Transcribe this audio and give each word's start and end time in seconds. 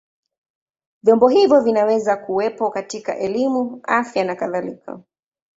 Vyombo 1.03 1.27
hivyo 1.27 1.61
vinaweza 1.61 2.17
kuwepo 2.17 2.69
katika 2.71 3.17
elimu, 3.17 3.79
afya 3.83 4.23
na 4.23 4.35
kadhalika. 4.35 4.99